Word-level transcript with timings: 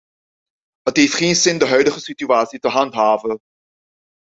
Het 0.81 0.97
heeft 0.97 1.13
geen 1.13 1.35
zin 1.35 1.57
de 1.57 1.67
huidige 1.67 1.99
situatie 1.99 2.59
te 2.59 2.67
handhaven. 2.67 3.39